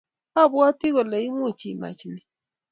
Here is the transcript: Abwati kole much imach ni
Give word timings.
Abwati 0.41 0.87
kole 0.95 1.19
much 1.39 1.63
imach 1.71 2.01
ni 2.11 2.21